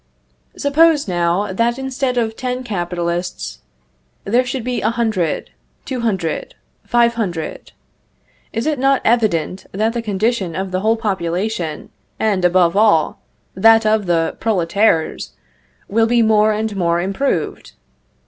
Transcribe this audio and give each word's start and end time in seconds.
Suppose 0.57 1.07
now, 1.07 1.53
that 1.53 1.77
instead 1.77 2.17
of 2.17 2.35
ten 2.35 2.63
capitalists, 2.63 3.59
there 4.23 4.43
should 4.43 4.63
be 4.63 4.81
a 4.81 4.89
hundred, 4.89 5.51
two 5.85 5.99
hundred, 5.99 6.55
five 6.83 7.13
hundred 7.13 7.73
is 8.51 8.65
it 8.65 8.79
not 8.79 9.03
evident 9.05 9.67
that 9.71 9.93
the 9.93 10.01
condition 10.01 10.55
of 10.55 10.71
the 10.71 10.79
whole 10.79 10.97
population, 10.97 11.91
and, 12.19 12.43
above 12.43 12.75
all, 12.75 13.21
that 13.53 13.85
of 13.85 14.07
the 14.07 14.35
"prolétaires," 14.39 15.33
will 15.87 16.07
be 16.07 16.23
more 16.23 16.51
and 16.51 16.75
more 16.75 16.99
improved? 16.99 17.73